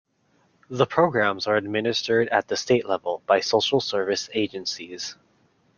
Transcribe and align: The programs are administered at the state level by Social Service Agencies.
The 0.67 0.87
programs 0.87 1.45
are 1.45 1.55
administered 1.55 2.27
at 2.29 2.47
the 2.47 2.57
state 2.57 2.87
level 2.87 3.21
by 3.27 3.39
Social 3.41 3.79
Service 3.79 4.31
Agencies. 4.33 5.15